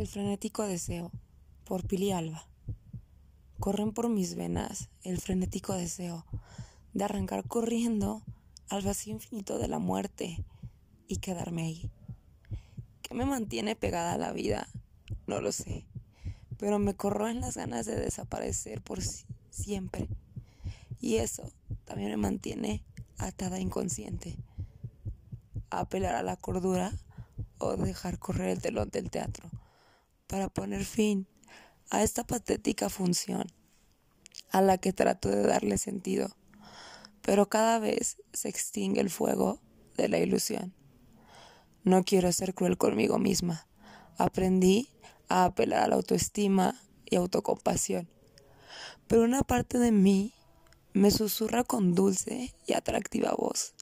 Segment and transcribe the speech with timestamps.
[0.00, 1.12] El frenético deseo,
[1.66, 2.46] por Pili Alba.
[3.58, 6.24] Corren por mis venas el frenético deseo
[6.94, 8.22] de arrancar corriendo
[8.70, 10.42] al vacío infinito de la muerte
[11.06, 11.90] y quedarme ahí.
[13.02, 14.68] ¿Qué me mantiene pegada a la vida?
[15.26, 15.84] No lo sé,
[16.56, 19.02] pero me en las ganas de desaparecer por
[19.50, 20.08] siempre.
[20.98, 21.42] Y eso
[21.84, 22.82] también me mantiene
[23.18, 24.38] atada inconsciente.
[25.68, 26.90] A apelar a la cordura
[27.58, 29.50] o dejar correr el telón del teatro
[30.30, 31.26] para poner fin
[31.90, 33.50] a esta patética función
[34.52, 36.36] a la que trato de darle sentido,
[37.20, 39.60] pero cada vez se extingue el fuego
[39.96, 40.72] de la ilusión.
[41.82, 43.66] No quiero ser cruel conmigo misma.
[44.18, 44.88] Aprendí
[45.28, 48.08] a apelar a la autoestima y autocompasión,
[49.08, 50.32] pero una parte de mí
[50.92, 53.74] me susurra con dulce y atractiva voz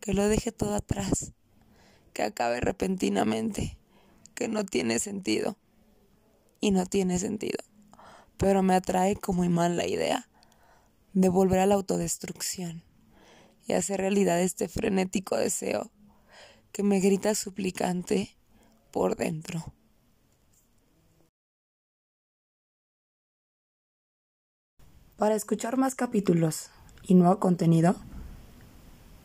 [0.00, 1.32] que lo deje todo atrás,
[2.14, 3.76] que acabe repentinamente,
[4.34, 5.58] que no tiene sentido
[6.60, 7.58] y no tiene sentido.
[8.36, 10.28] Pero me atrae como imán la idea
[11.12, 12.82] de volver a la autodestrucción
[13.66, 15.90] y hacer realidad este frenético deseo
[16.72, 18.36] que me grita suplicante
[18.90, 19.72] por dentro.
[25.16, 26.70] Para escuchar más capítulos
[27.02, 27.94] y nuevo contenido,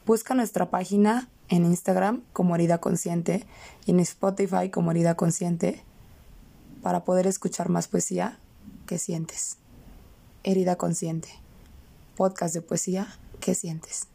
[0.06, 3.46] busca nuestra página en Instagram como Herida Consciente
[3.86, 5.86] y en Spotify como Herida Consciente
[6.86, 8.38] para poder escuchar más poesía
[8.86, 9.58] que sientes.
[10.44, 11.30] Herida Consciente,
[12.16, 13.08] podcast de poesía
[13.40, 14.08] que sientes.